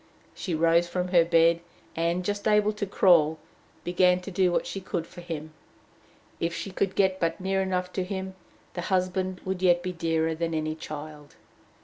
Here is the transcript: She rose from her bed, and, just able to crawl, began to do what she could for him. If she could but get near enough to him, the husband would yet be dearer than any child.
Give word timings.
She 0.33 0.55
rose 0.55 0.87
from 0.89 1.09
her 1.09 1.23
bed, 1.23 1.59
and, 1.95 2.25
just 2.25 2.47
able 2.47 2.73
to 2.73 2.87
crawl, 2.87 3.37
began 3.83 4.19
to 4.21 4.31
do 4.31 4.51
what 4.51 4.65
she 4.65 4.81
could 4.81 5.05
for 5.05 5.21
him. 5.21 5.53
If 6.39 6.55
she 6.55 6.71
could 6.71 6.95
but 6.95 6.95
get 7.19 7.39
near 7.39 7.61
enough 7.61 7.93
to 7.93 8.03
him, 8.03 8.33
the 8.73 8.81
husband 8.89 9.41
would 9.45 9.61
yet 9.61 9.83
be 9.83 9.91
dearer 9.93 10.33
than 10.33 10.55
any 10.55 10.73
child. 10.73 11.35